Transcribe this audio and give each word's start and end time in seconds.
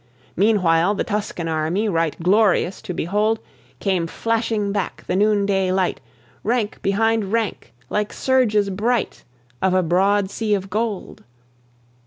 Meanwhile 0.35 0.95
the 0.95 1.03
Tuscan 1.03 1.47
army, 1.47 1.87
Right 1.87 2.17
glorious 2.23 2.81
to 2.81 2.91
behold, 2.91 3.39
Came 3.79 4.07
flashing 4.07 4.71
back 4.71 5.03
the 5.05 5.15
noonday 5.15 5.71
light, 5.71 6.01
Rank 6.43 6.81
behind 6.81 7.31
rank, 7.31 7.71
like 7.87 8.11
surges 8.11 8.71
bright 8.71 9.23
Of 9.61 9.75
a 9.75 9.83
broad 9.83 10.31
sea 10.31 10.55
of 10.55 10.71
gold. 10.71 11.23